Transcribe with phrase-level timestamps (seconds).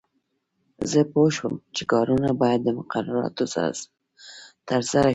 [0.91, 3.89] زه پوه شوم چې کارونه باید د مقرراتو سره سم
[4.69, 5.09] ترسره شي.